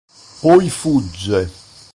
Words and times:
Poi 0.41 0.67
fugge. 0.71 1.41